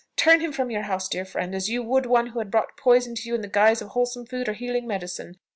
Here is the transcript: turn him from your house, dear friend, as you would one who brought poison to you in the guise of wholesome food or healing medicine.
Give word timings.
turn 0.15 0.39
him 0.39 0.51
from 0.51 0.71
your 0.71 0.81
house, 0.81 1.07
dear 1.07 1.23
friend, 1.23 1.53
as 1.53 1.69
you 1.69 1.83
would 1.83 2.07
one 2.07 2.25
who 2.29 2.43
brought 2.43 2.75
poison 2.75 3.13
to 3.13 3.29
you 3.29 3.35
in 3.35 3.41
the 3.41 3.47
guise 3.47 3.83
of 3.83 3.89
wholesome 3.89 4.25
food 4.25 4.49
or 4.49 4.53
healing 4.53 4.87
medicine. 4.87 5.37